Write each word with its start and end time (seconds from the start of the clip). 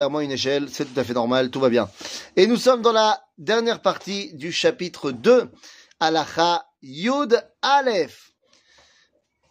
clairement 0.00 0.20
une 0.20 0.30
échelle, 0.30 0.68
c'est 0.70 0.84
tout 0.84 1.00
à 1.00 1.02
fait 1.02 1.12
normal, 1.12 1.50
tout 1.50 1.58
va 1.58 1.68
bien. 1.68 1.88
Et 2.36 2.46
nous 2.46 2.56
sommes 2.56 2.82
dans 2.82 2.92
la 2.92 3.20
dernière 3.36 3.82
partie 3.82 4.32
du 4.34 4.52
chapitre 4.52 5.10
2, 5.10 5.50
Alacha 5.98 6.64
Yud 6.82 7.44
Aleph. 7.62 8.32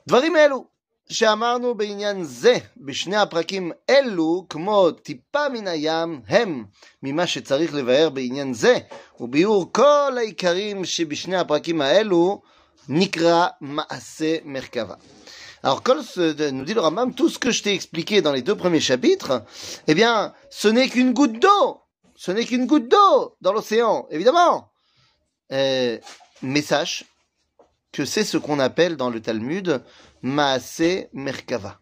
דברים 0.07 0.35
אלו 0.35 0.65
שאמרנו 1.09 1.75
בעניין 1.75 2.23
זה 2.23 2.57
בשני 2.77 3.15
הפרקים 3.15 3.71
אלו 3.89 4.45
כמו 4.49 4.91
טיפה 4.91 5.49
מן 5.49 5.67
הים 5.67 6.21
הם 6.27 6.65
ממה 7.03 7.27
שצריך 7.27 7.73
לבאר 7.73 8.09
בעניין 8.09 8.53
זה 8.53 8.77
וביאור 9.19 9.73
כל 9.73 10.13
העיקרים 10.17 10.85
שבשני 10.85 11.37
הפרקים 11.37 11.81
האלו 11.81 12.41
נקרא 12.89 13.47
מעשה 13.61 14.35
מרכבה. 14.45 14.95
Alors, 15.67 15.83
comme 15.83 16.01
nous 16.53 16.63
dit 16.63 16.73
le 16.73 16.79
Rambam, 16.79 17.13
tout 17.13 17.27
ce 17.27 17.37
que 17.37 17.51
je 17.51 17.61
t'ai 17.61 17.73
expliqué 17.73 18.21
dans 18.21 18.31
les 18.31 18.41
deux 18.41 18.55
premiers 18.55 18.79
chapitres, 18.79 19.43
eh 19.87 19.95
bien, 19.95 20.33
ce 20.49 20.69
n'est 20.69 20.87
qu'une 20.87 21.11
goutte 21.11 21.41
d'eau. 21.41 21.81
Ce 22.15 22.31
n'est 22.31 22.45
qu'une 22.45 22.67
goutte 22.67 22.87
d'eau 22.87 23.35
dans 23.41 23.51
l'océan, 23.51 24.07
évidemment. 24.09 24.71
Euh, 25.51 25.97
mais 26.41 26.61
sache 26.61 27.03
que 27.91 28.05
c'est 28.05 28.23
ce 28.23 28.37
qu'on 28.37 28.59
appelle 28.59 28.95
dans 28.95 29.09
le 29.09 29.21
Talmud 29.21 29.83
Maase 30.21 31.09
Merkava. 31.11 31.81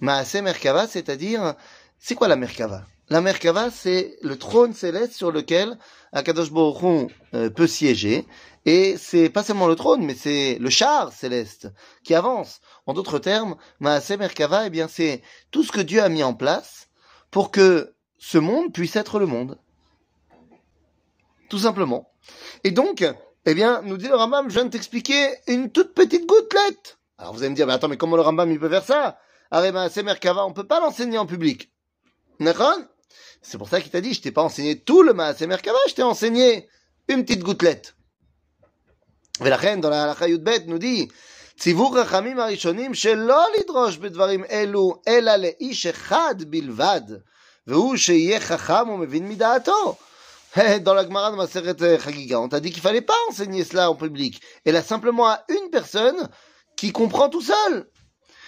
Maase 0.00 0.36
Merkava, 0.36 0.86
c'est-à-dire, 0.88 1.56
c'est 1.98 2.14
quoi 2.14 2.26
la 2.26 2.36
Merkava? 2.36 2.86
La 3.10 3.20
Merkava, 3.20 3.70
c'est 3.70 4.16
le 4.22 4.38
trône 4.38 4.72
céleste 4.72 5.12
sur 5.12 5.30
lequel 5.30 5.78
Akadosh 6.12 6.50
Baruch 6.50 7.10
euh, 7.34 7.50
peut 7.50 7.66
siéger 7.66 8.26
et 8.64 8.96
c'est 8.96 9.28
pas 9.28 9.42
seulement 9.42 9.66
le 9.66 9.76
trône, 9.76 10.04
mais 10.04 10.14
c'est 10.14 10.56
le 10.58 10.70
char 10.70 11.12
céleste 11.12 11.68
qui 12.02 12.14
avance. 12.14 12.60
En 12.86 12.94
d'autres 12.94 13.18
termes, 13.18 13.56
Maase 13.80 14.16
Merkava, 14.16 14.66
eh 14.66 14.70
bien, 14.70 14.88
c'est 14.88 15.22
tout 15.50 15.62
ce 15.62 15.72
que 15.72 15.82
Dieu 15.82 16.02
a 16.02 16.08
mis 16.08 16.22
en 16.22 16.32
place 16.32 16.88
pour 17.30 17.50
que 17.50 17.94
ce 18.18 18.38
monde 18.38 18.72
puisse 18.72 18.96
être 18.96 19.18
le 19.18 19.26
monde. 19.26 19.58
Tout 21.50 21.58
simplement. 21.58 22.10
Et 22.62 22.70
donc, 22.70 23.04
eh 23.44 23.54
bien, 23.54 23.82
nous 23.82 23.98
dit 23.98 24.08
le 24.08 24.16
Rambam, 24.16 24.48
je 24.48 24.54
viens 24.54 24.64
de 24.64 24.70
t'expliquer 24.70 25.28
une 25.46 25.70
toute 25.70 25.92
petite 25.92 26.26
gouttelette. 26.26 26.98
Alors 27.18 27.34
vous 27.34 27.40
allez 27.40 27.50
me 27.50 27.54
dire, 27.54 27.66
mais 27.66 27.74
attends, 27.74 27.88
mais 27.88 27.98
comment 27.98 28.16
le 28.16 28.22
Rambam 28.22 28.50
il 28.50 28.58
peut 28.58 28.70
faire 28.70 28.84
ça? 28.84 29.18
Arrête, 29.50 29.74
Maase 29.74 30.02
Merkava, 30.02 30.46
on 30.46 30.54
peut 30.54 30.66
pas 30.66 30.80
l'enseigner 30.80 31.18
en 31.18 31.26
public. 31.26 31.70
D'accord? 32.40 32.78
C'est 33.41 33.57
pour 33.57 33.69
ça 33.69 33.81
qu'il 33.81 33.91
t'a 33.91 34.01
dit, 34.01 34.13
je 34.13 34.21
t'ai 34.21 34.31
pas 34.31 34.43
enseigné 34.43 34.79
tout 34.79 35.01
le 35.03 35.13
Maase 35.13 35.41
Merkava, 35.41 35.77
je 35.87 35.93
t'ai 35.95 36.03
enseigné 36.03 36.67
une 37.07 37.23
petite 37.23 37.43
gouttelette. 37.43 37.93
ולכן, 39.41 39.79
dans 39.81 39.91
ההלכה 39.91 40.27
י"ב 40.27 40.49
nous 40.67 40.79
dit, 40.79 41.07
ציוו 41.59 41.91
חכמים 41.91 42.39
הראשונים 42.39 42.93
שלא 42.93 43.45
לדרוש 43.59 43.97
בדברים 43.97 44.45
אלו, 44.45 45.01
אלא 45.07 45.35
לאיש 45.35 45.85
אחד 45.85 46.35
בלבד, 46.47 47.01
והוא 47.67 47.95
שיהיה 47.95 48.39
חכם 48.39 48.89
ומבין 48.89 49.29
מדעתו. 49.29 49.95
Dans 50.55 50.95
la 50.95 51.03
Gemara 51.03 51.29
de 51.29 51.35
Maseret 51.35 51.99
Chagiga, 51.99 52.39
on 52.39 52.49
t'a 52.49 52.59
dit 52.59 52.71
qu'il 52.71 52.81
fallait 52.81 53.01
pas 53.01 53.13
enseigner 53.29 53.63
cela 53.63 53.91
en 53.91 53.95
public. 53.95 54.41
Elle 54.65 54.77
a 54.77 54.81
simplement 54.81 55.27
à 55.27 55.43
une 55.47 55.69
personne 55.69 56.27
qui 56.75 56.91
comprend 56.91 57.29
tout 57.29 57.43
seul. 57.43 57.87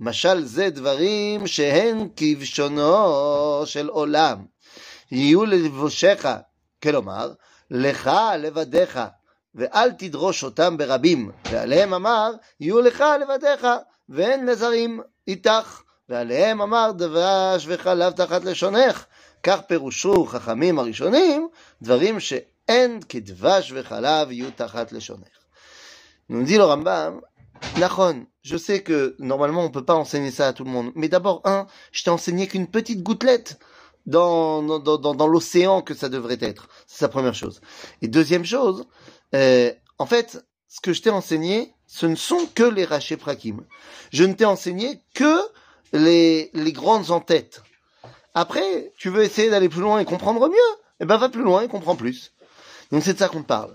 משל 0.00 0.44
זה 0.44 0.70
דברים 0.70 1.46
שהן 1.46 2.08
כבשונו 2.16 3.62
של 3.66 3.88
עולם. 3.88 4.44
יהיו 5.10 5.44
ללבושיך 5.44 6.28
כלומר, 6.82 7.32
לך 7.70 8.10
לבדיך, 8.38 9.00
ואל 9.54 9.92
תדרוש 9.92 10.44
אותם 10.44 10.76
ברבים, 10.76 11.30
ועליהם 11.50 11.94
אמר, 11.94 12.32
יהיו 12.60 12.80
לך 12.80 13.04
לבדיך, 13.20 13.66
ואין 14.08 14.46
לזרים 14.46 15.00
איתך, 15.28 15.82
ועליהם 16.08 16.62
אמר 16.62 16.90
דבש 16.92 17.64
וחלב 17.66 18.12
תחת 18.12 18.44
לשונך. 18.44 19.04
כך 19.42 19.60
פירושו 19.60 20.26
חכמים 20.26 20.78
הראשונים, 20.78 21.48
דברים 21.82 22.20
שאין 22.20 23.00
כדבש 23.08 23.72
וחלב 23.74 24.30
יהיו 24.30 24.50
תחת 24.56 24.92
לשונך. 24.92 25.36
Nous 26.28 26.42
dit 26.42 26.58
le 26.58 26.64
Nachon, 27.78 28.26
je 28.42 28.56
sais 28.56 28.82
que 28.82 29.16
normalement 29.18 29.64
on 29.64 29.70
peut 29.70 29.84
pas 29.84 29.94
enseigner 29.94 30.30
ça 30.30 30.48
à 30.48 30.52
tout 30.52 30.64
le 30.64 30.70
monde, 30.70 30.92
mais 30.94 31.08
d'abord, 31.08 31.40
un, 31.44 31.66
je 31.92 32.04
t'ai 32.04 32.10
enseigné 32.10 32.46
qu'une 32.46 32.66
petite 32.66 33.02
gouttelette. 33.02 33.58
dans, 34.06 34.62
dans, 34.62 34.98
dans, 34.98 35.26
l'océan 35.26 35.82
que 35.82 35.92
ça 35.92 36.08
devrait 36.08 36.38
être. 36.40 36.68
C'est 36.86 36.98
sa 36.98 37.08
première 37.08 37.34
chose. 37.34 37.60
Et 38.02 38.08
deuxième 38.08 38.44
chose, 38.44 38.86
euh, 39.34 39.72
en 39.98 40.06
fait, 40.06 40.46
ce 40.68 40.80
que 40.80 40.92
je 40.92 41.02
t'ai 41.02 41.10
enseigné, 41.10 41.74
ce 41.86 42.06
ne 42.06 42.14
sont 42.14 42.46
que 42.54 42.62
les 42.62 42.84
rachés 42.84 43.16
prakim. 43.16 43.64
Je 44.12 44.24
ne 44.24 44.34
t'ai 44.34 44.44
enseigné 44.44 45.00
que 45.14 45.40
les, 45.92 46.50
les 46.54 46.72
grandes 46.72 47.10
en-têtes. 47.10 47.62
Après, 48.34 48.92
tu 48.96 49.08
veux 49.08 49.24
essayer 49.24 49.50
d'aller 49.50 49.68
plus 49.68 49.80
loin 49.80 49.98
et 49.98 50.04
comprendre 50.04 50.48
mieux? 50.48 50.72
Eh 51.00 51.04
ben, 51.04 51.16
va 51.16 51.28
plus 51.28 51.42
loin 51.42 51.62
et 51.62 51.68
comprends 51.68 51.96
plus. 51.96 52.32
Donc 52.92 53.02
c'est 53.02 53.14
de 53.14 53.18
ça 53.18 53.28
qu'on 53.28 53.42
parle. 53.42 53.72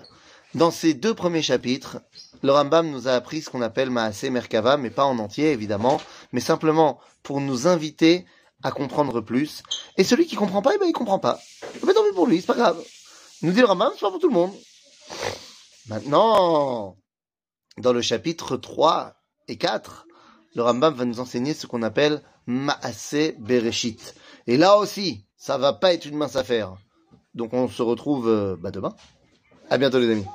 Dans 0.53 0.71
ces 0.71 0.93
deux 0.93 1.13
premiers 1.13 1.41
chapitres, 1.41 1.99
le 2.43 2.51
Rambam 2.51 2.89
nous 2.89 3.07
a 3.07 3.13
appris 3.13 3.41
ce 3.41 3.49
qu'on 3.49 3.61
appelle 3.61 3.89
Maasé 3.89 4.29
Merkava, 4.29 4.75
mais 4.75 4.89
pas 4.89 5.05
en 5.05 5.17
entier 5.19 5.51
évidemment, 5.51 6.01
mais 6.33 6.41
simplement 6.41 6.99
pour 7.23 7.39
nous 7.39 7.67
inviter 7.67 8.25
à 8.61 8.71
comprendre 8.71 9.21
plus. 9.21 9.63
Et 9.97 10.03
celui 10.03 10.25
qui 10.27 10.35
comprend 10.35 10.61
pas, 10.61 10.73
eh 10.75 10.77
ben, 10.77 10.87
il 10.87 10.93
comprend 10.93 11.19
pas. 11.19 11.39
Mais 11.85 11.93
tant 11.93 12.03
mieux 12.03 12.13
pour 12.13 12.27
lui, 12.27 12.41
c'est 12.41 12.47
pas 12.47 12.55
grave. 12.55 12.83
Nous 13.41 13.53
dit 13.53 13.61
le 13.61 13.65
Rambam, 13.65 13.91
c'est 13.93 14.01
pas 14.01 14.11
pour 14.11 14.19
tout 14.19 14.27
le 14.27 14.33
monde. 14.33 14.53
Maintenant, 15.87 16.97
dans 17.77 17.93
le 17.93 18.01
chapitre 18.01 18.57
3 18.57 19.13
et 19.47 19.57
4, 19.57 20.05
le 20.55 20.63
Rambam 20.63 20.93
va 20.93 21.05
nous 21.05 21.21
enseigner 21.21 21.53
ce 21.53 21.65
qu'on 21.65 21.81
appelle 21.81 22.21
Maase 22.45 23.35
Bereshit. 23.39 24.15
Et 24.47 24.57
là 24.57 24.77
aussi, 24.77 25.25
ça 25.37 25.57
va 25.57 25.71
pas 25.71 25.93
être 25.93 26.05
une 26.05 26.17
mince 26.17 26.35
affaire. 26.35 26.75
Donc 27.35 27.53
on 27.53 27.69
se 27.69 27.81
retrouve 27.81 28.27
euh, 28.27 28.57
bah, 28.59 28.71
demain. 28.71 28.93
À 29.69 29.77
bientôt 29.77 29.99
les 29.99 30.11
amis. 30.11 30.25